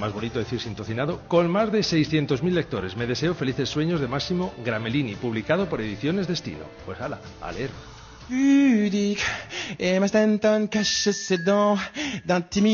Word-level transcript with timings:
más 0.00 0.12
bonito 0.12 0.38
decir 0.38 0.60
sin 0.60 0.76
tocinado, 0.76 1.22
con 1.26 1.50
más 1.50 1.72
de 1.72 1.80
600.000 1.80 2.52
lectores. 2.52 2.96
Me 2.96 3.04
deseo 3.08 3.34
felices 3.34 3.68
sueños 3.68 4.00
de 4.00 4.06
Máximo 4.06 4.54
Gramelini, 4.64 5.16
publicado 5.16 5.68
por 5.68 5.80
Ediciones 5.80 6.28
Destino. 6.28 6.60
Pues 6.86 7.00
hala, 7.00 7.18
a 7.40 7.50
leer. 7.50 7.70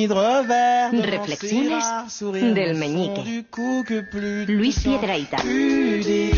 devant 0.06 0.92
Reflexiones 0.92 1.82
del 2.54 2.74
meñique. 2.74 3.46
Luis. 4.46 4.80
Piedrahita. 4.80 5.38
Pudique. 5.38 6.36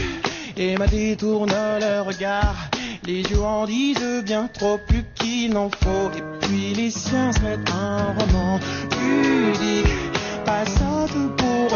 Emma 0.55 0.87
détourne 0.87 1.81
le 1.81 2.01
regard. 2.03 2.71
Les 3.03 3.23
yeux 3.23 3.43
en 3.43 3.67
disent 3.67 4.23
bien 4.25 4.47
trop 4.47 4.79
plus 4.87 5.05
qu'il 5.17 5.53
n'en 5.53 5.69
faut. 5.69 6.13
Et 6.17 6.23
puis 6.47 6.75
les 6.75 6.93
siens 6.93 7.33
se 7.33 7.41
mettent 7.41 7.71
un 7.71 8.15
roman. 8.17 8.61
Pudique. 8.91 10.16
Passante 10.47 11.13
pour 11.37 11.69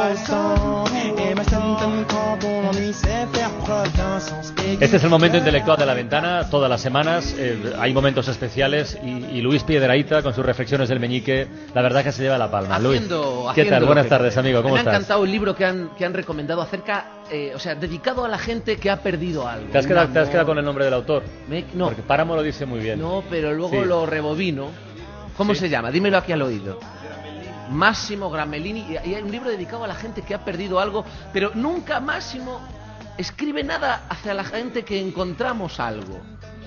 Stanton, 1.44 2.04
quand 2.08 2.44
on 2.44 2.92
faire 2.92 3.50
preuve 3.64 3.88
d'un 3.96 4.20
sens 4.20 4.52
Este 4.80 4.96
es 4.96 5.04
el 5.04 5.10
momento 5.10 5.36
intelectual 5.38 5.76
de 5.76 5.86
la 5.86 5.94
ventana. 5.94 6.48
Todas 6.50 6.70
las 6.70 6.80
semanas 6.80 7.34
eh, 7.38 7.72
hay 7.78 7.92
momentos 7.92 8.28
especiales 8.28 8.96
y, 9.02 9.08
y 9.08 9.40
Luis 9.42 9.64
Piedraíta 9.64 10.22
con 10.22 10.34
sus 10.34 10.44
reflexiones 10.46 10.88
del 10.88 11.00
meñique, 11.00 11.48
la 11.74 11.82
verdad 11.82 12.04
que 12.04 12.12
se 12.12 12.22
lleva 12.22 12.38
la 12.38 12.50
palma. 12.50 12.76
Haciendo- 12.76 13.42
Luis, 13.42 13.54
¿qué 13.54 13.62
haciendo 13.62 13.70
tal? 13.76 13.84
Buenas 13.86 14.04
que 14.04 14.10
tardes, 14.10 14.36
amigo. 14.36 14.62
¿Cómo 14.62 14.74
Me 14.74 14.80
estás? 14.80 14.94
ha 14.94 14.96
encantado 14.98 15.24
el 15.24 15.30
libro 15.32 15.54
que 15.56 15.64
han, 15.64 15.90
que 15.98 16.04
han 16.04 16.14
recomendado 16.14 16.62
acerca, 16.62 17.06
eh, 17.30 17.52
o 17.54 17.58
sea, 17.58 17.74
dedicado 17.74 18.24
a 18.24 18.28
la 18.28 18.38
gente 18.38 18.76
que 18.76 18.90
ha 18.90 19.02
perdido 19.02 19.48
algo. 19.48 19.66
¿Te 19.72 19.78
has, 19.78 19.86
quedado, 19.86 20.08
te 20.12 20.18
has 20.20 20.28
quedado 20.28 20.46
con 20.46 20.58
el 20.58 20.64
nombre 20.64 20.84
del 20.84 20.94
autor? 20.94 21.24
Me- 21.48 21.64
no, 21.74 21.86
Porque 21.86 22.02
Páramo 22.02 22.36
lo 22.36 22.42
dice 22.42 22.66
muy 22.66 22.78
bien. 22.80 23.00
no, 23.00 23.24
pero 23.28 23.52
luego 23.52 23.82
Sí. 23.82 23.88
lo 23.88 24.06
rebobino. 24.06 24.68
¿Cómo 25.36 25.54
Sí. 25.54 25.60
se 25.60 25.68
llama? 25.68 25.90
Dímelo 25.90 26.18
aquí 26.18 26.32
al 26.32 26.42
oído. 26.42 26.78
Máximo 27.70 28.30
Gramelini. 28.30 28.80
Y 28.80 28.92
y 28.92 29.14
hay 29.14 29.22
un 29.22 29.30
libro 29.30 29.50
dedicado 29.50 29.84
a 29.84 29.88
la 29.88 29.94
gente 29.94 30.22
que 30.22 30.34
ha 30.34 30.44
perdido 30.44 30.80
algo, 30.80 31.04
pero 31.32 31.52
nunca 31.54 32.00
Máximo 32.00 32.60
escribe 33.16 33.62
nada 33.62 34.04
hacia 34.08 34.34
la 34.34 34.44
gente 34.44 34.84
que 34.84 35.00
encontramos 35.00 35.80
algo. 35.80 36.20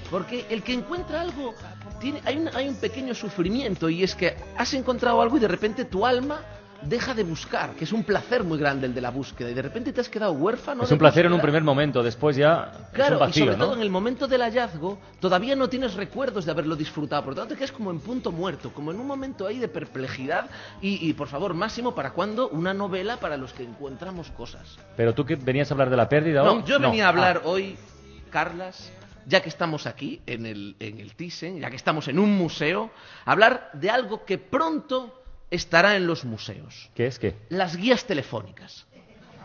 Porque 0.09 0.45
el 0.49 0.63
que 0.63 0.73
encuentra 0.73 1.21
algo, 1.21 1.55
tiene, 1.99 2.21
hay, 2.25 2.37
un, 2.37 2.55
hay 2.55 2.69
un 2.69 2.75
pequeño 2.75 3.15
sufrimiento 3.15 3.89
y 3.89 4.03
es 4.03 4.15
que 4.15 4.35
has 4.57 4.73
encontrado 4.73 5.21
algo 5.21 5.37
y 5.37 5.39
de 5.39 5.47
repente 5.47 5.85
tu 5.85 6.05
alma 6.05 6.41
deja 6.87 7.13
de 7.13 7.23
buscar, 7.23 7.71
que 7.75 7.83
es 7.83 7.93
un 7.93 8.03
placer 8.03 8.43
muy 8.43 8.57
grande 8.57 8.87
el 8.87 8.93
de 8.93 9.01
la 9.01 9.09
búsqueda, 9.11 9.49
y 9.49 9.53
de 9.53 9.61
repente 9.61 9.93
te 9.93 10.01
has 10.01 10.09
quedado 10.09 10.33
huérfano. 10.33 10.83
es 10.83 10.91
un 10.91 10.97
placer 10.97 11.25
en 11.25 11.33
un 11.33 11.41
primer 11.41 11.63
momento, 11.63 12.03
después 12.03 12.35
ya 12.35 12.71
Claro, 12.93 13.15
es 13.15 13.21
un 13.21 13.27
vacío, 13.27 13.43
y 13.43 13.45
sobre 13.47 13.57
¿no? 13.57 13.65
todo 13.65 13.75
en 13.75 13.81
el 13.81 13.89
momento 13.89 14.27
del 14.27 14.41
hallazgo, 14.41 14.99
todavía 15.19 15.55
no 15.55 15.69
tienes 15.69 15.93
recuerdos 15.95 16.45
de 16.45 16.51
haberlo 16.51 16.75
disfrutado. 16.75 17.23
Por 17.23 17.33
lo 17.35 17.41
tanto, 17.41 17.55
que 17.55 17.63
es 17.63 17.71
como 17.71 17.91
en 17.91 17.99
punto 17.99 18.31
muerto, 18.31 18.71
como 18.73 18.91
en 18.91 18.99
un 18.99 19.07
momento 19.07 19.47
ahí 19.47 19.59
de 19.59 19.67
perplejidad. 19.67 20.49
Y, 20.81 21.07
y, 21.07 21.13
por 21.13 21.27
favor, 21.27 21.53
Máximo, 21.53 21.95
¿para 21.95 22.11
cuándo 22.11 22.49
una 22.49 22.73
novela 22.73 23.17
para 23.17 23.37
los 23.37 23.53
que 23.53 23.63
encontramos 23.63 24.29
cosas? 24.31 24.77
Pero 24.97 25.13
tú 25.13 25.25
que 25.25 25.35
venías 25.35 25.71
a 25.71 25.73
hablar 25.73 25.89
de 25.89 25.97
la 25.97 26.09
pérdida 26.09 26.43
hoy. 26.43 26.59
No, 26.59 26.65
yo 26.65 26.79
venía 26.79 27.05
a 27.05 27.09
hablar 27.09 27.41
Ah, 27.43 27.47
hoy, 27.47 27.77
Carlas, 28.29 28.91
ya 29.25 29.41
que 29.41 29.49
estamos 29.49 29.87
aquí 29.87 30.21
en 30.25 30.45
el, 30.45 30.75
en 30.79 30.99
el 30.99 31.15
Thyssen, 31.15 31.59
ya 31.59 31.69
que 31.69 31.75
estamos 31.75 32.07
en 32.07 32.19
un 32.19 32.35
museo, 32.37 32.91
hablar 33.25 33.69
de 33.73 33.89
algo 33.89 34.25
que 34.25 34.37
pronto 34.37 35.22
estará 35.53 35.95
en 35.95 36.07
los 36.07 36.25
museos. 36.25 36.89
¿Qué 36.95 37.05
es 37.07 37.19
qué? 37.19 37.35
Las 37.49 37.75
guías 37.75 38.05
telefónicas. 38.05 38.85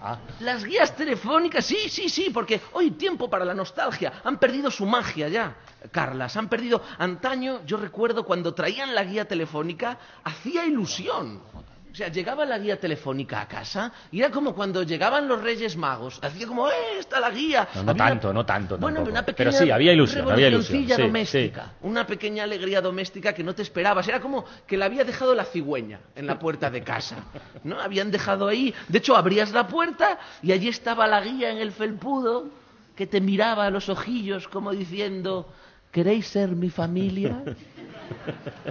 Ah, 0.01 0.19
Las 0.41 0.65
guías 0.65 0.95
telefónicas, 0.95 1.67
sí, 1.67 1.89
sí, 1.89 2.09
sí, 2.09 2.31
porque 2.33 2.61
hoy 2.73 2.92
tiempo 2.92 3.28
para 3.28 3.45
la 3.45 3.53
nostalgia. 3.53 4.20
Han 4.25 4.39
perdido 4.39 4.70
su 4.70 4.87
magia 4.87 5.28
ya, 5.28 5.56
Carlas. 5.91 6.37
Han 6.37 6.48
perdido. 6.48 6.81
Antaño, 6.98 7.65
yo 7.67 7.77
recuerdo 7.77 8.25
cuando 8.25 8.55
traían 8.55 8.95
la 8.95 9.03
guía 9.03 9.27
telefónica, 9.27 9.98
hacía 10.23 10.65
ilusión. 10.67 11.42
O 11.91 11.94
sea, 11.98 12.08
llegaba 12.08 12.44
la 12.44 12.58
guía 12.58 12.78
telefónica 12.78 13.41
a 13.41 13.48
casa 13.48 13.92
y 14.12 14.20
era 14.20 14.31
como 14.31 14.55
cuando 14.55 14.83
llegaban 14.83 15.27
los 15.27 15.42
Reyes 15.42 15.77
Magos. 15.77 16.19
Hacía 16.22 16.47
como, 16.47 16.69
¡eh, 16.69 16.72
está 17.00 17.19
la 17.19 17.31
guía! 17.31 17.67
No, 17.75 17.83
no 17.83 17.91
Había 17.91 18.03
una- 18.05 18.11
tanto, 18.12 18.33
no 18.33 18.47
tanto 18.47 18.78
Bueno, 18.78 18.97
tampoco. 18.97 19.11
una 19.12 19.27
pequeña 19.27 19.50
Pero 19.50 19.64
sí, 19.64 19.70
había 19.70 19.92
ilusión, 19.92 20.31
había 20.31 20.48
ilusión, 20.48 20.86
sí, 20.86 20.93
doméstica. 21.03 21.72
Una 21.82 22.06
pequeña 22.06 22.44
alegría 22.44 22.81
doméstica 22.81 23.32
que 23.32 23.43
no 23.43 23.54
te 23.54 23.62
esperabas. 23.62 24.06
Era 24.06 24.21
como 24.21 24.44
que 24.66 24.76
la 24.76 24.84
había 24.84 25.04
dejado 25.04 25.34
la 25.34 25.44
cigüeña 25.44 26.00
en 26.15 26.26
la 26.26 26.38
puerta 26.38 26.71
de 26.71 26.82
casa. 26.82 27.16
¿No? 27.65 27.81
Habían 27.81 28.10
dejado 28.10 28.47
ahí. 28.49 28.75
De 28.88 28.99
hecho, 28.99 29.16
abrías 29.16 29.53
la 29.53 29.66
puerta 29.66 30.19
y 30.43 30.53
allí 30.53 30.69
estaba 30.69 31.06
la 31.06 31.20
guía 31.20 31.50
en 31.50 31.59
el 31.59 31.72
felpudo 31.72 32.49
que 32.94 33.06
te 33.06 33.20
miraba 33.20 33.65
a 33.66 33.70
los 33.70 33.88
ojillos 33.88 34.47
como 34.49 34.72
diciendo: 34.72 35.49
¿Queréis 35.91 36.26
ser 36.28 36.50
mi 36.50 36.69
familia? 36.70 37.43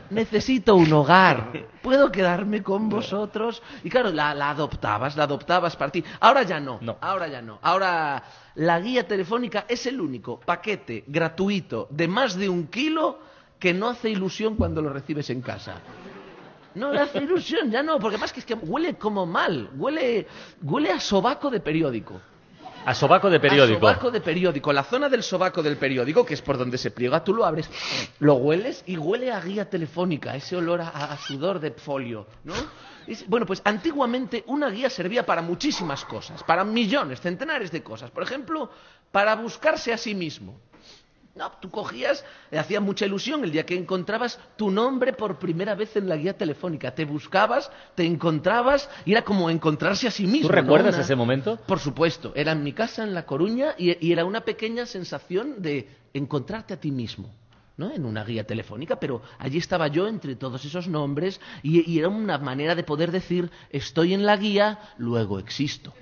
Necesito 0.09 0.75
un 0.75 0.91
hogar. 0.93 1.51
¿Puedo 1.81 2.11
quedarme 2.11 2.63
con 2.63 2.89
vosotros? 2.89 3.61
Y 3.83 3.89
claro, 3.89 4.11
la, 4.11 4.33
la 4.33 4.51
adoptabas, 4.51 5.15
la 5.15 5.23
adoptabas 5.23 5.75
para 5.75 5.91
ti. 5.91 6.03
Ahora 6.19 6.43
ya 6.43 6.59
no, 6.59 6.79
No. 6.81 6.97
Ahora 7.01 7.27
ya 7.27 7.41
no. 7.41 7.59
Ahora 7.61 8.23
la 8.55 8.79
guía 8.79 9.07
telefónica 9.07 9.65
es 9.67 9.85
el 9.85 9.99
único 10.01 10.39
paquete 10.39 11.03
gratuito 11.07 11.87
de 11.91 12.07
más 12.07 12.35
de 12.35 12.49
un 12.49 12.67
kilo 12.67 13.19
que 13.59 13.73
no 13.73 13.89
hace 13.89 14.09
ilusión 14.09 14.55
cuando 14.55 14.81
lo 14.81 14.91
recibes 14.91 15.29
en 15.29 15.41
casa. 15.41 15.75
No 16.75 16.91
le 16.91 16.99
hace 16.99 17.19
ilusión, 17.19 17.71
ya 17.71 17.81
no, 17.81 17.97
porque 17.97 18.19
más 18.19 18.31
que 18.31 18.39
es 18.39 18.45
que 18.45 18.53
huele 18.53 18.95
como 18.95 19.25
mal, 19.25 19.71
huele, 19.77 20.27
huele 20.61 20.91
a 20.91 20.99
sobaco 20.99 21.49
de 21.49 21.59
periódico. 21.59 22.21
A 22.87 22.93
sobaco 22.93 23.29
de 23.29 23.41
periódico. 23.41 23.85
A 23.85 23.91
sobaco 23.91 24.11
de 24.11 24.21
periódico. 24.21 24.71
La 24.71 24.85
zona 24.85 25.09
del 25.09 25.21
sobaco 25.21 25.61
del 25.61 25.75
periódico, 25.75 26.25
que 26.25 26.35
es 26.35 26.41
por 26.41 26.57
donde 26.57 26.77
se 26.77 26.89
pliega, 26.89 27.21
tú 27.21 27.33
lo 27.33 27.45
abres, 27.45 27.69
lo 28.19 28.35
hueles 28.35 28.81
y 28.85 28.95
huele 28.95 29.29
a 29.29 29.41
guía 29.41 29.69
telefónica, 29.69 30.33
ese 30.37 30.55
olor 30.55 30.79
a, 30.79 31.17
sudor 31.17 31.59
de 31.59 31.71
folio, 31.71 32.27
¿no? 32.45 32.53
Bueno, 33.27 33.45
pues 33.45 33.61
antiguamente 33.65 34.45
una 34.47 34.69
guía 34.69 34.89
servía 34.89 35.25
para 35.25 35.41
muchísimas 35.41 36.05
cosas, 36.05 36.43
para 36.43 36.63
millones, 36.63 37.19
centenares 37.19 37.71
de 37.71 37.83
cosas. 37.83 38.09
Por 38.09 38.23
ejemplo, 38.23 38.69
para 39.11 39.35
buscarse 39.35 39.91
a 39.91 39.97
sí 39.97 40.15
mismo. 40.15 40.57
No, 41.37 41.51
tú 41.61 41.69
cogías, 41.69 42.25
eh, 42.51 42.57
hacía 42.57 42.81
mucha 42.81 43.05
ilusión 43.05 43.43
el 43.43 43.51
día 43.51 43.65
que 43.65 43.75
encontrabas 43.77 44.39
tu 44.55 44.71
nombre 44.71 45.13
por 45.13 45.37
primera 45.37 45.75
vez 45.75 45.95
en 45.95 46.09
la 46.09 46.15
guía 46.17 46.35
telefónica. 46.35 46.95
Te 46.95 47.05
buscabas, 47.05 47.71
te 47.95 48.05
encontrabas 48.05 48.89
y 49.05 49.11
era 49.11 49.21
como 49.23 49.49
encontrarse 49.49 50.07
a 50.07 50.11
sí 50.11 50.25
mismo. 50.25 50.47
¿Tú 50.49 50.55
¿no? 50.55 50.61
recuerdas 50.61 50.95
Una- 50.95 51.03
ese 51.03 51.15
momento? 51.15 51.57
Por 51.67 51.79
supuesto, 51.79 52.33
era 52.35 52.51
en 52.53 52.63
mi 52.63 52.73
casa 52.73 53.03
en 53.03 53.13
La 53.13 53.25
Coruña 53.25 53.75
y, 53.77 54.05
y 54.05 54.11
era 54.11 54.25
una 54.25 54.41
pequeña 54.41 54.85
sensación 54.85 55.61
de 55.61 55.87
encontrarte 56.13 56.73
a 56.73 56.79
ti 56.79 56.91
mismo. 56.91 57.31
¿no? 57.79 57.91
en 57.93 58.05
una 58.05 58.23
guía 58.23 58.43
telefónica, 58.43 58.99
pero 58.99 59.21
allí 59.37 59.59
estaba 59.59 59.87
yo 59.87 60.07
entre 60.07 60.35
todos 60.35 60.65
esos 60.65 60.87
nombres 60.87 61.39
y, 61.61 61.87
y 61.87 61.99
era 61.99 62.09
una 62.09 62.39
manera 62.39 62.73
de 62.73 62.81
poder 62.83 63.11
decir 63.11 63.51
estoy 63.69 64.15
en 64.15 64.25
la 64.25 64.35
guía, 64.35 64.79
luego 64.97 65.37
existo. 65.37 65.93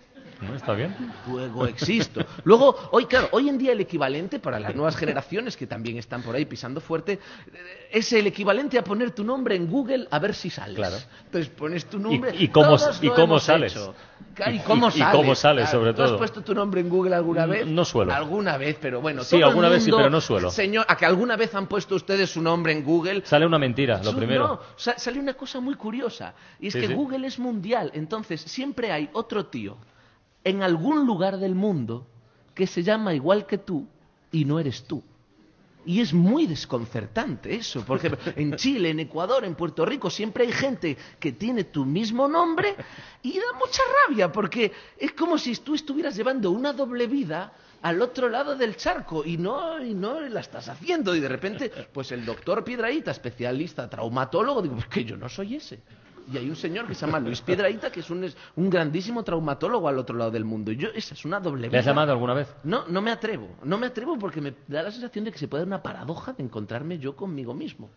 ¿No? 0.41 0.53
¿Está 0.55 0.73
bien? 0.73 0.93
Luego 1.29 1.65
existo. 1.65 2.21
Luego, 2.43 2.75
hoy, 2.91 3.05
claro, 3.05 3.29
hoy 3.31 3.47
en 3.49 3.57
día 3.57 3.71
el 3.71 3.79
equivalente 3.79 4.39
para 4.39 4.59
las 4.59 4.75
nuevas 4.75 4.95
generaciones 4.97 5.55
que 5.55 5.65
también 5.65 5.97
están 5.97 6.21
por 6.23 6.35
ahí 6.35 6.45
pisando 6.45 6.81
fuerte, 6.81 7.13
eh, 7.13 7.89
es 7.91 8.11
el 8.13 8.27
equivalente 8.27 8.77
a 8.77 8.83
poner 8.83 9.11
tu 9.11 9.23
nombre 9.23 9.55
en 9.55 9.67
Google 9.67 10.07
a 10.11 10.19
ver 10.19 10.35
si 10.35 10.49
sales. 10.49 10.75
Claro. 10.75 10.97
Entonces 11.25 11.49
pones 11.49 11.85
tu 11.85 11.99
nombre. 11.99 12.35
¿Y- 12.35 12.45
y 12.45 12.47
cómo- 12.49 12.75
y 13.01 13.09
cómo 13.09 13.39
sales? 13.39 13.73
¿Y 13.75 14.59
cómo 14.59 14.87
y- 14.87 14.89
y 14.89 14.99
sales? 14.99 15.15
cómo 15.15 15.35
sales, 15.35 15.63
Claro. 15.69 15.79
sobre 15.79 15.93
¿Tú 15.93 16.01
has 16.03 16.09
todo. 16.09 16.17
puesto 16.17 16.41
tu 16.41 16.53
nombre 16.53 16.81
en 16.81 16.89
Google 16.89 17.15
alguna 17.15 17.45
vez? 17.45 17.65
no 17.65 17.85
suelo. 17.85 18.13
Alguna 18.13 18.57
vez, 18.57 18.77
pero 18.81 18.99
bueno. 18.99 19.23
Sí, 19.23 19.31
todo 19.31 19.37
el 19.39 19.43
alguna 19.45 19.69
vez 19.69 19.83
sí, 19.85 19.91
pero 19.91 20.09
no 20.09 20.19
suelo. 20.19 20.51
Señor, 20.51 20.85
a 20.89 20.97
que 20.97 21.05
alguna 21.05 21.37
vez 21.37 21.55
han 21.55 21.67
puesto 21.67 21.95
ustedes 21.95 22.29
su 22.29 22.41
nombre 22.41 22.73
en 22.73 22.83
Google. 22.83 23.21
Sale 23.25 23.45
una 23.45 23.57
mentira, 23.57 24.01
lo 24.03 24.13
primero. 24.15 24.47
No, 24.47 24.59
sa- 24.75 24.97
sale 24.99 25.19
una 25.19 25.33
cosa 25.35 25.61
muy 25.61 25.75
curiosa. 25.75 26.33
Y 26.59 26.67
es 26.67 26.73
Sí, 26.73 26.81
que 26.81 26.87
sí. 26.87 26.93
Google 26.93 27.25
es 27.25 27.39
mundial. 27.39 27.91
Entonces, 27.93 28.41
siempre 28.41 28.91
hay 28.91 29.09
otro 29.13 29.45
tío 29.45 29.77
en 30.45 30.63
algún 30.63 31.05
lugar 31.05 31.37
del 31.37 31.55
mundo 31.55 32.07
que 32.53 32.67
se 32.67 32.83
llama 32.83 33.13
igual 33.13 33.45
que 33.45 33.57
tú 33.57 33.85
y 34.31 34.45
no 34.45 34.59
eres 34.59 34.83
tú. 34.85 35.03
Y 35.87 36.01
es 36.01 36.13
muy 36.13 36.47
desconcertante 36.47 37.53
eso, 37.53 37.83
porque 37.85 38.11
en 38.37 38.55
Chile, 38.55 38.89
en 38.91 38.99
Ecuador, 39.01 39.43
en 39.43 39.55
Puerto 39.55 39.85
Rico, 39.85 40.09
siempre 40.09 40.45
hay 40.45 40.51
gente 40.51 40.97
que 41.19 41.33
tiene 41.33 41.65
tu 41.65 41.85
mismo 41.85 42.27
nombre 42.27 42.75
y 43.21 43.33
da 43.33 43.53
mucha 43.59 43.81
rabia, 44.07 44.31
porque 44.31 44.71
es 44.97 45.13
como 45.13 45.37
si 45.37 45.55
tú 45.57 45.75
estuvieras 45.75 46.15
llevando 46.15 46.51
una 46.51 46.73
doble 46.73 47.07
vida 47.07 47.51
al 47.81 48.01
otro 48.01 48.29
lado 48.29 48.55
del 48.55 48.77
charco 48.77 49.23
y 49.25 49.37
no, 49.37 49.83
y 49.83 49.93
no 49.93 50.21
la 50.21 50.39
estás 50.39 50.69
haciendo. 50.69 51.15
Y 51.15 51.19
de 51.19 51.29
repente, 51.29 51.71
pues 51.93 52.11
el 52.11 52.25
doctor 52.25 52.63
Piedraíta, 52.63 53.11
especialista, 53.11 53.87
traumatólogo, 53.89 54.61
digo, 54.61 54.75
pues 54.75 54.87
que 54.87 55.05
yo 55.05 55.17
no 55.17 55.29
soy 55.29 55.55
ese. 55.55 55.79
Y 56.31 56.37
hay 56.37 56.49
un 56.49 56.55
señor 56.55 56.87
que 56.87 56.95
se 56.95 57.05
llama 57.05 57.19
Luis 57.19 57.41
Piedraíta, 57.41 57.91
que 57.91 57.99
es 57.99 58.09
un, 58.09 58.23
es 58.23 58.35
un 58.55 58.69
grandísimo 58.69 59.23
traumatólogo 59.23 59.87
al 59.87 59.99
otro 59.99 60.17
lado 60.17 60.31
del 60.31 60.43
mundo. 60.43 60.71
Y 60.71 60.77
yo, 60.77 60.89
esa 60.95 61.13
es 61.13 61.23
una 61.23 61.39
doble 61.39 61.69
¿Le 61.69 61.77
has 61.77 61.85
llamado 61.85 62.11
alguna 62.11 62.33
vez? 62.33 62.53
No, 62.63 62.85
no 62.87 63.01
me 63.01 63.11
atrevo. 63.11 63.47
No 63.63 63.77
me 63.77 63.85
atrevo 63.87 64.17
porque 64.17 64.41
me 64.41 64.53
da 64.67 64.81
la 64.81 64.91
sensación 64.91 65.25
de 65.25 65.31
que 65.31 65.37
se 65.37 65.47
puede 65.47 65.61
dar 65.61 65.67
una 65.67 65.83
paradoja 65.83 66.33
de 66.33 66.43
encontrarme 66.43 66.97
yo 66.97 67.15
conmigo 67.15 67.53
mismo. 67.53 67.89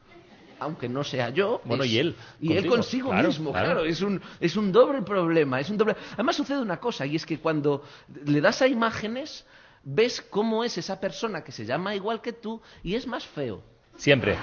Aunque 0.61 0.89
no 0.89 1.05
sea 1.05 1.31
yo. 1.31 1.61
Bueno, 1.65 1.85
es- 1.85 1.91
y 1.91 1.99
él, 2.01 2.17
Y 2.41 2.53
él 2.55 2.67
consigo 2.67 3.11
Claro, 3.11 3.29
mismo, 3.29 3.53
claro. 3.53 3.67
claro. 3.67 3.85
Es, 3.85 4.03
un, 4.03 4.21
es 4.41 4.57
un 4.57 4.73
doble 4.73 5.03
problema. 5.03 5.61
Es 5.61 5.71
un 5.71 5.79
doble... 5.79 5.97
Además 6.15 6.37
sucede 6.37 6.61
una 6.61 6.79
cosa, 6.79 7.07
y 7.07 7.17
es 7.17 7.25
que 7.25 7.39
cuando 7.39 7.83
le 8.27 8.41
das 8.41 8.61
a 8.61 8.67
imágenes, 8.67 9.47
ves 9.85 10.21
cómo 10.21 10.65
es 10.65 10.77
esa 10.77 11.01
persona 11.01 11.43
que 11.45 11.53
se 11.53 11.65
llama 11.65 11.95
igual 11.95 12.21
que 12.21 12.33
tú 12.35 12.61
y 12.83 12.95
es 12.97 13.07
más 13.07 13.25
feo. 13.25 13.63
Siempre. 13.97 14.37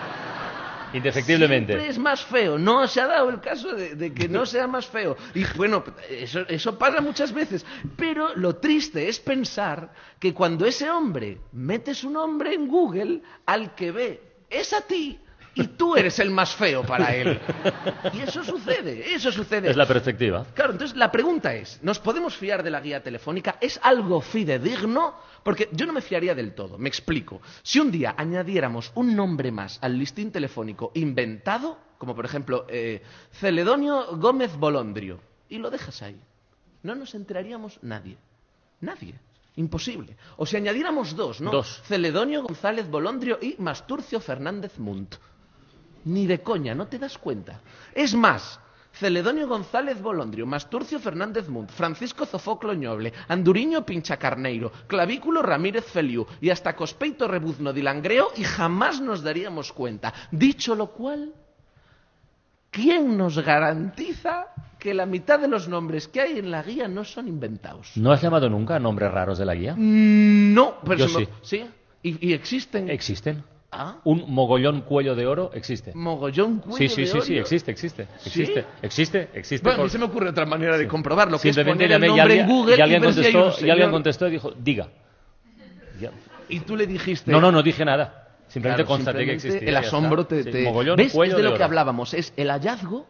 Indefectiblemente. 0.95 1.73
Siempre 1.73 1.91
es 1.91 1.97
más 1.97 2.23
feo. 2.23 2.57
No 2.57 2.87
se 2.87 3.01
ha 3.01 3.07
dado 3.07 3.29
el 3.29 3.41
caso 3.41 3.73
de, 3.73 4.13
que 4.13 4.27
no 4.27 4.45
sea 4.45 4.67
más 4.67 4.87
feo. 4.87 5.17
Y 5.33 5.43
bueno, 5.55 5.83
eso, 6.09 6.41
eso 6.47 6.77
pasa 6.77 7.01
muchas 7.01 7.33
veces. 7.33 7.65
Pero 7.97 8.35
lo 8.35 8.55
triste 8.55 9.07
es 9.09 9.19
pensar 9.19 9.91
que 10.19 10.33
cuando 10.33 10.65
ese 10.65 10.89
hombre 10.89 11.39
mete 11.51 11.93
su 11.93 12.09
nombre 12.09 12.53
en 12.53 12.67
Google, 12.67 13.21
al 13.45 13.75
que 13.75 13.91
ve 13.91 14.21
es 14.49 14.73
a 14.73 14.81
ti 14.81 15.19
y 15.55 15.67
tú 15.67 15.95
eres 15.95 16.19
el 16.19 16.29
más 16.29 16.53
feo 16.53 16.83
para 16.83 17.15
él. 17.15 17.39
Y 18.13 18.21
eso 18.21 18.43
sucede, 18.43 19.13
eso 19.13 19.31
sucede. 19.31 19.69
Es 19.69 19.77
la 19.77 19.87
perspectiva. 19.87 20.45
Claro, 20.53 20.73
entonces 20.73 20.95
la 20.97 21.11
pregunta 21.11 21.55
es, 21.55 21.79
¿nos 21.81 21.99
podemos 21.99 22.35
fiar 22.35 22.61
de 22.61 22.69
la 22.69 22.81
guía 22.81 23.01
telefónica? 23.01 23.57
¿Es 23.61 23.79
algo 23.81 24.21
fidedigno? 24.21 25.15
Porque 25.43 25.69
yo 25.71 25.85
no 25.85 25.93
me 25.93 26.01
fiaría 26.01 26.35
del 26.35 26.53
todo, 26.53 26.77
me 26.77 26.89
explico. 26.89 27.41
Si 27.63 27.79
un 27.79 27.91
día 27.91 28.15
añadiéramos 28.17 28.91
un 28.95 29.15
nombre 29.15 29.51
más 29.51 29.79
al 29.81 29.97
listín 29.97 30.31
telefónico 30.31 30.91
inventado, 30.93 31.77
como 31.97 32.15
por 32.15 32.25
ejemplo 32.25 32.65
eh, 32.67 33.01
Celedonio 33.31 34.17
Gómez 34.17 34.55
Bolondrio, 34.57 35.21
y 35.47 35.57
lo 35.57 35.69
dejas 35.69 36.01
ahí, 36.01 36.19
no 36.83 36.95
nos 36.95 37.15
enteraríamos 37.15 37.79
nadie. 37.81 38.17
Nadie. 38.81 39.15
Imposible. 39.55 40.17
O 40.35 40.45
si 40.45 40.57
añadiéramos 40.57 41.15
dos, 41.15 41.39
¿no? 41.39 41.49
Dos. 41.49 41.81
Celedonio 41.85 42.43
González 42.43 42.89
Bolondrio 42.89 43.39
y 43.41 43.55
Masturcio 43.57 44.19
Fernández 44.19 44.77
Munt. 44.79 45.15
Ni 46.05 46.27
de 46.27 46.41
coña, 46.41 46.73
no 46.75 46.87
te 46.87 46.99
das 46.99 47.17
cuenta. 47.17 47.59
Es 47.93 48.13
más, 48.15 48.59
Celedonio 48.93 49.47
González 49.47 50.01
Bolondrio, 50.01 50.45
Masturcio 50.45 50.99
Fernández 50.99 51.49
Munt, 51.49 51.69
Francisco 51.71 52.25
Zofoclo 52.25 52.73
Ñoble, 52.73 53.11
Anduriño 53.27 53.85
Pinchacarneiro, 53.85 54.71
Clavículo 54.87 55.41
Ramírez 55.41 55.85
Feliu 55.85 56.25
y 56.39 56.49
hasta 56.49 56.75
Cospeito 56.75 57.27
Rebuzno 57.27 57.73
de 57.73 57.83
Langreo 57.83 58.29
y 58.37 58.43
jamás 58.43 59.01
nos 59.01 59.21
daríamos 59.23 59.73
cuenta. 59.73 60.13
Dicho 60.31 60.75
lo 60.75 60.87
cual, 60.91 61.33
¿quién 62.71 63.17
nos 63.17 63.37
garantiza 63.39 64.47
que 64.79 64.93
la 64.93 65.05
mitad 65.05 65.39
de 65.39 65.47
los 65.47 65.67
nombres 65.67 66.07
que 66.07 66.21
hay 66.21 66.39
en 66.39 66.51
la 66.51 66.61
guía 66.63 66.87
no 66.87 67.03
son 67.03 67.27
inventados? 67.27 67.91
¿No 67.95 68.11
has 68.11 68.21
llamado 68.21 68.49
nunca 68.49 68.75
a 68.75 68.79
nombres 68.79 69.11
raros 69.11 69.37
de 69.37 69.45
la 69.45 69.55
guía? 69.55 69.75
No, 69.77 70.75
pero 70.85 70.99
Yo 70.99 71.07
se 71.09 71.19
me- 71.19 71.25
sí. 71.25 71.31
¿Sí? 71.41 71.65
¿Y, 72.03 72.29
y 72.29 72.33
existen? 72.33 72.89
Existen. 72.89 73.43
Ah, 73.77 73.97
Un 74.05 74.25
mogollón 74.33 74.81
cuello 74.81 75.15
de 75.15 75.25
oro 75.27 75.51
existe. 75.53 75.91
mogollón 75.93 76.59
cuello 76.59 76.77
Sí, 76.77 76.89
sí, 76.89 77.01
de 77.01 77.07
sí, 77.07 77.21
sí, 77.21 77.33
oro. 77.33 77.41
existe, 77.41 77.71
existe. 77.71 78.07
¿Sí? 78.19 78.27
Existe, 78.41 78.65
existe, 78.81 79.29
existe. 79.33 79.63
Bueno, 79.63 79.75
a 79.75 79.77
por- 79.77 79.83
mí 79.85 79.89
se 79.89 79.97
me 79.97 80.05
ocurre 80.05 80.29
otra 80.29 80.45
manera 80.45 80.77
de 80.77 80.87
comprobarlo, 80.87 81.37
que 81.39 81.49
es 81.49 81.55
Simplemente 81.55 81.85
poner 81.85 81.97
el 81.97 82.03
y 82.03 82.07
nombre 82.07 82.21
alguien, 82.23 82.39
en 82.41 82.47
Google 82.47 82.77
y 82.77 82.81
alguien 82.81 83.01
ver 83.01 83.13
si 83.13 83.19
hay 83.25 83.33
contestó, 83.33 83.61
un 83.61 83.67
y 83.67 83.69
alguien 83.71 83.91
contestó 83.91 84.27
y 84.27 84.31
dijo, 84.31 84.51
diga. 84.57 84.87
Y 86.49 86.59
tú 86.59 86.75
le 86.75 86.85
dijiste... 86.85 87.31
No, 87.31 87.41
no, 87.41 87.51
no 87.51 87.63
dije 87.63 87.83
nada. 87.85 88.21
Simplemente 88.47 88.83
Claro, 88.83 88.87
constaté 88.95 89.17
que 89.25 89.39
simplemente 89.39 89.47
existía. 89.47 89.69
El 89.69 89.77
asombro 89.77 90.25
te... 90.27 90.43
Sí, 90.43 90.51
te- 90.51 90.63
mogollón, 90.63 90.95
¿Ves? 90.97 91.11
cuello 91.11 91.31
es 91.33 91.37
de 91.37 91.43
lo 91.43 91.49
oro. 91.49 91.57
que 91.57 91.63
hablábamos. 91.63 92.13
Es 92.13 92.33
el 92.37 92.49
hallazgo 92.49 93.07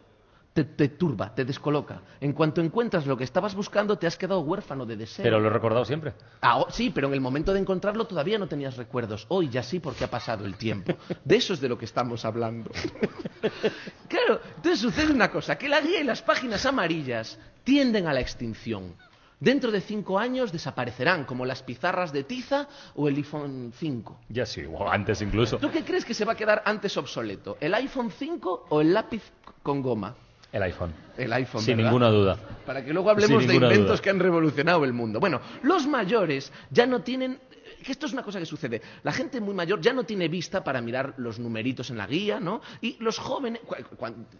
te, 0.56 0.64
te 0.64 0.88
turba, 0.88 1.34
te 1.34 1.44
descoloca. 1.44 2.00
En 2.18 2.32
cuanto 2.32 2.62
encuentras 2.62 3.06
lo 3.06 3.14
que 3.14 3.24
estabas 3.24 3.54
buscando, 3.54 3.98
te 3.98 4.06
has 4.06 4.16
quedado 4.16 4.40
huérfano 4.40 4.86
de 4.86 4.96
deseo. 4.96 5.22
Pero 5.22 5.38
lo 5.38 5.48
he 5.48 5.52
recordado 5.52 5.84
siempre. 5.84 6.14
Ah, 6.40 6.60
oh, 6.60 6.70
sí, 6.70 6.88
pero 6.88 7.08
en 7.08 7.12
el 7.12 7.20
momento 7.20 7.52
de 7.52 7.60
encontrarlo 7.60 8.06
todavía 8.06 8.38
no 8.38 8.48
tenías 8.48 8.78
recuerdos. 8.78 9.26
Hoy 9.28 9.50
ya 9.50 9.62
sí 9.62 9.80
porque 9.80 10.04
ha 10.04 10.10
pasado 10.10 10.46
el 10.46 10.56
tiempo. 10.56 10.94
De 11.24 11.36
eso 11.36 11.52
es 11.52 11.60
de 11.60 11.68
lo 11.68 11.76
que 11.76 11.84
estamos 11.84 12.24
hablando. 12.24 12.70
claro, 14.08 14.40
entonces 14.56 14.80
sucede 14.80 15.12
una 15.12 15.30
cosa, 15.30 15.58
que 15.58 15.68
la 15.68 15.82
guía 15.82 16.00
y 16.00 16.04
las 16.04 16.22
páginas 16.22 16.64
amarillas 16.64 17.38
tienden 17.62 18.06
a 18.06 18.14
la 18.14 18.20
extinción. 18.20 18.94
Dentro 19.38 19.70
de 19.70 19.82
cinco 19.82 20.18
años 20.18 20.52
desaparecerán, 20.52 21.24
como 21.24 21.44
las 21.44 21.62
pizarras 21.62 22.14
de 22.14 22.24
tiza 22.24 22.66
o 22.94 23.08
el 23.08 23.16
iPhone 23.16 23.74
5. 23.76 24.20
Ya 24.30 24.46
sí, 24.46 24.62
o 24.66 24.88
antes 24.88 25.20
incluso. 25.20 25.58
¿Tú 25.58 25.70
qué 25.70 25.84
crees 25.84 26.06
que 26.06 26.14
se 26.14 26.24
va 26.24 26.32
a 26.32 26.36
quedar 26.36 26.62
antes 26.64 26.96
obsoleto? 26.96 27.58
¿El 27.60 27.74
iPhone 27.74 28.10
5 28.10 28.68
o 28.70 28.80
el 28.80 28.94
lápiz 28.94 29.22
con 29.62 29.82
goma? 29.82 30.16
El 30.56 30.62
iPhone. 30.62 30.92
El 31.18 31.32
iPhone, 31.34 31.60
Sin 31.62 31.76
¿verdad? 31.76 31.90
ninguna 31.90 32.08
duda. 32.08 32.36
Para 32.64 32.82
que 32.84 32.92
luego 32.92 33.10
hablemos 33.10 33.42
Sin 33.42 33.48
de 33.48 33.54
inventos 33.56 33.86
duda. 33.88 33.98
que 34.02 34.10
han 34.10 34.18
revolucionado 34.18 34.84
el 34.84 34.92
mundo. 34.94 35.20
Bueno, 35.20 35.40
los 35.62 35.86
mayores 35.86 36.50
ya 36.70 36.86
no 36.86 37.02
tienen... 37.02 37.38
que 37.84 37.92
Esto 37.92 38.06
es 38.06 38.12
una 38.14 38.22
cosa 38.22 38.38
que 38.38 38.46
sucede. 38.46 38.80
La 39.02 39.12
gente 39.12 39.40
muy 39.40 39.54
mayor 39.54 39.80
ya 39.82 39.92
no 39.92 40.04
tiene 40.04 40.28
vista 40.28 40.64
para 40.64 40.80
mirar 40.80 41.12
los 41.18 41.38
numeritos 41.38 41.90
en 41.90 41.98
la 41.98 42.06
guía, 42.06 42.40
¿no? 42.40 42.62
Y 42.80 42.96
los 43.00 43.18
jóvenes, 43.18 43.60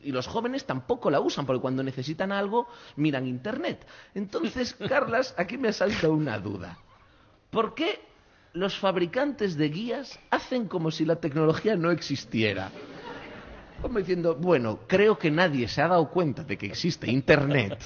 y 0.02 0.10
los 0.10 0.26
jóvenes 0.26 0.64
tampoco 0.64 1.10
la 1.10 1.20
usan, 1.20 1.44
porque 1.44 1.60
cuando 1.60 1.82
necesitan 1.82 2.32
algo 2.32 2.66
miran 2.96 3.26
internet. 3.26 3.86
Entonces, 4.14 4.74
Carlas, 4.88 5.34
aquí 5.36 5.58
me 5.58 5.68
ha 5.68 5.72
saltado 5.72 6.14
una 6.14 6.38
duda. 6.38 6.78
¿Por 7.50 7.74
qué 7.74 8.00
los 8.54 8.78
fabricantes 8.78 9.56
de 9.56 9.68
guías 9.68 10.18
hacen 10.30 10.66
como 10.66 10.90
si 10.90 11.04
la 11.04 11.16
tecnología 11.16 11.76
no 11.76 11.90
existiera? 11.90 12.70
Como 13.82 13.98
diciendo, 13.98 14.34
bueno, 14.34 14.80
creo 14.86 15.18
que 15.18 15.30
nadie 15.30 15.68
se 15.68 15.82
ha 15.82 15.88
dado 15.88 16.08
cuenta 16.10 16.42
de 16.44 16.56
que 16.56 16.66
existe 16.66 17.10
Internet. 17.10 17.76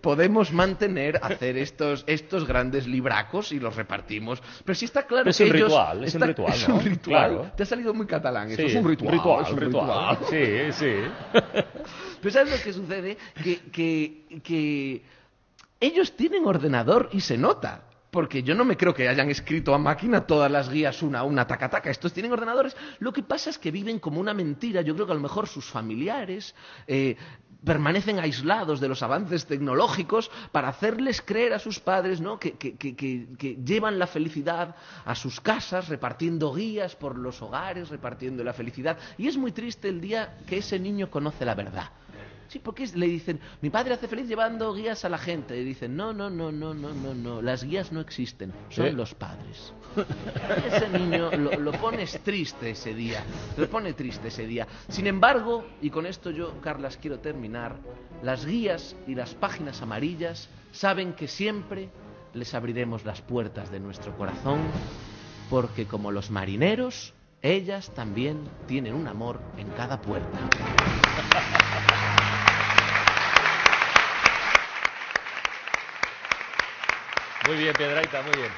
Podemos 0.00 0.50
mantener, 0.52 1.18
hacer 1.22 1.58
estos, 1.58 2.04
estos 2.06 2.46
grandes 2.46 2.86
libracos 2.86 3.52
y 3.52 3.60
los 3.60 3.76
repartimos. 3.76 4.42
Pero 4.64 4.74
sí 4.74 4.86
está 4.86 5.02
claro 5.06 5.28
Es 5.28 5.36
que 5.36 5.44
un 5.44 5.56
ellos... 5.56 5.68
ritual, 5.68 6.04
es 6.04 6.14
un 6.14 6.22
está- 6.22 6.26
ritual, 6.26 6.52
Es 6.54 6.68
¿no? 6.68 6.74
un 6.76 6.80
ritual. 6.84 7.28
Claro. 7.34 7.52
Te 7.54 7.62
ha 7.62 7.66
salido 7.66 7.92
muy 7.92 8.06
catalán. 8.06 8.48
eso 8.50 8.62
Sí, 8.62 8.68
es 8.68 8.74
un 8.76 8.88
ritual. 8.88 9.42
es 9.44 9.50
un 9.52 9.58
ritual. 9.58 10.18
Sí, 10.30 10.72
sí. 10.72 10.92
Pero 12.22 12.32
¿sabes 12.32 12.50
lo 12.58 12.62
que 12.64 12.72
sucede? 12.72 13.18
Que, 13.42 13.58
que, 13.70 14.40
que 14.42 15.02
ellos 15.80 16.16
tienen 16.16 16.46
ordenador 16.46 17.10
y 17.12 17.20
se 17.20 17.36
nota. 17.36 17.82
Porque 18.10 18.42
yo 18.42 18.54
no 18.54 18.64
me 18.64 18.76
creo 18.76 18.92
que 18.92 19.08
hayan 19.08 19.30
escrito 19.30 19.72
a 19.74 19.78
máquina 19.78 20.26
todas 20.26 20.50
las 20.50 20.68
guías 20.68 21.02
una 21.02 21.20
a 21.20 21.22
una, 21.24 21.46
taca, 21.46 21.68
taca. 21.70 21.90
Estos 21.90 22.12
tienen 22.12 22.32
ordenadores. 22.32 22.76
Lo 22.98 23.12
que 23.12 23.22
pasa 23.22 23.50
es 23.50 23.58
que 23.58 23.70
viven 23.70 23.98
como 24.00 24.18
una 24.20 24.34
mentira. 24.34 24.80
Yo 24.82 24.94
creo 24.94 25.06
que 25.06 25.12
a 25.12 25.14
lo 25.16 25.20
mejor 25.20 25.46
sus 25.46 25.66
familiares 25.66 26.54
eh, 26.88 27.16
permanecen 27.64 28.18
aislados 28.18 28.80
de 28.80 28.88
los 28.88 29.02
avances 29.02 29.46
tecnológicos 29.46 30.30
para 30.50 30.68
hacerles 30.68 31.20
creer 31.22 31.52
a 31.52 31.58
sus 31.58 31.78
padres 31.78 32.20
¿no? 32.20 32.38
que, 32.40 32.52
que- 32.52 32.74
que- 32.76 32.96
que- 32.96 33.26
que 33.38 33.56
llevan 33.62 33.98
la 33.98 34.06
felicidad 34.06 34.74
a 35.04 35.14
sus 35.14 35.40
casas, 35.40 35.88
repartiendo 35.88 36.52
guías 36.52 36.96
por 36.96 37.16
los 37.18 37.40
hogares, 37.42 37.90
repartiendo 37.90 38.42
la 38.42 38.54
felicidad. 38.54 38.98
Y 39.18 39.28
es 39.28 39.36
muy 39.36 39.52
triste 39.52 39.88
el 39.88 40.00
día 40.00 40.38
que 40.46 40.58
ese 40.58 40.78
niño 40.80 41.10
conoce 41.10 41.44
la 41.44 41.54
verdad. 41.54 41.90
Sí, 42.50 42.58
porque 42.58 42.84
le 42.96 43.06
dicen, 43.06 43.38
mi 43.60 43.70
padre 43.70 43.94
hace 43.94 44.08
feliz 44.08 44.26
llevando 44.26 44.74
guías 44.74 45.04
a 45.04 45.08
la 45.08 45.18
gente. 45.18 45.56
Y 45.56 45.62
dicen, 45.62 45.94
no, 45.94 46.12
no, 46.12 46.28
no, 46.28 46.50
no, 46.50 46.74
no, 46.74 46.92
no, 46.92 47.14
no, 47.14 47.40
las 47.40 47.62
guías 47.62 47.92
no 47.92 48.00
existen, 48.00 48.52
son 48.70 48.96
los 48.96 49.14
padres. 49.14 49.72
Ese 50.66 50.88
niño 50.88 51.30
lo, 51.30 51.52
lo 51.60 51.70
pones 51.72 52.18
triste 52.24 52.70
ese 52.70 52.92
día, 52.92 53.22
lo 53.56 53.70
pone 53.70 53.92
triste 53.92 54.28
ese 54.28 54.48
día. 54.48 54.66
Sin 54.88 55.06
embargo, 55.06 55.64
y 55.80 55.90
con 55.90 56.06
esto 56.06 56.32
yo, 56.32 56.60
Carlas, 56.60 56.96
quiero 56.96 57.20
terminar, 57.20 57.76
las 58.20 58.44
guías 58.44 58.96
y 59.06 59.14
las 59.14 59.32
páginas 59.36 59.80
amarillas 59.80 60.48
saben 60.72 61.12
que 61.12 61.28
siempre 61.28 61.88
les 62.34 62.52
abriremos 62.54 63.04
las 63.04 63.20
puertas 63.20 63.70
de 63.70 63.78
nuestro 63.78 64.16
corazón, 64.16 64.58
porque 65.48 65.86
como 65.86 66.10
los 66.10 66.32
marineros, 66.32 67.14
ellas 67.42 67.92
también 67.94 68.40
tienen 68.66 68.94
un 68.94 69.06
amor 69.06 69.40
en 69.56 69.68
cada 69.68 70.02
puerta. 70.02 71.09
Muy 77.50 77.58
bien, 77.58 77.74
Piedraita, 77.74 78.22
muy 78.22 78.30
bien. 78.36 78.52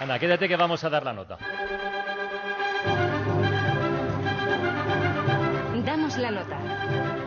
Ana, 0.00 0.18
quédate 0.18 0.48
que 0.48 0.56
vamos 0.56 0.82
a 0.82 0.88
dar 0.88 1.04
la 1.04 1.12
nota. 1.12 1.36
Damos 5.84 6.16
la 6.16 6.30
nota 6.30 6.58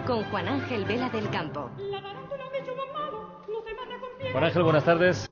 con 0.08 0.24
Juan 0.24 0.48
Ángel 0.48 0.86
Vela 0.86 1.10
del 1.10 1.30
Campo. 1.30 1.70
Juan 4.32 4.44
Ángel, 4.44 4.64
buenas 4.64 4.84
tardes. 4.84 5.24